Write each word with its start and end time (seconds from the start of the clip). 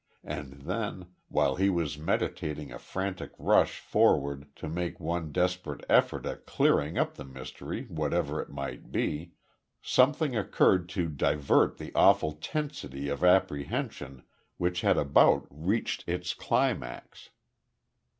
And 0.23 0.53
then, 0.61 1.13
while 1.27 1.57
he 1.57 1.69
was 1.69 1.95
meditating 1.99 2.71
a 2.71 2.79
frantic 2.79 3.33
rush 3.37 3.79
forward 3.79 4.47
to 4.55 4.67
make 4.67 4.99
one 4.99 5.31
desperate 5.31 5.85
effort 5.87 6.25
at 6.25 6.47
clearing 6.47 6.97
up 6.97 7.13
the 7.13 7.23
mystery 7.23 7.83
whatever 7.83 8.41
it 8.41 8.49
might 8.49 8.91
be, 8.91 9.33
something 9.79 10.35
occurred 10.35 10.89
to 10.89 11.07
divert 11.07 11.77
the 11.77 11.93
awful 11.93 12.31
tensity 12.31 13.09
of 13.09 13.23
apprehension 13.23 14.23
which 14.57 14.81
had 14.81 14.97
about 14.97 15.45
reached 15.51 16.05
its 16.09 16.33
climax. 16.33 17.29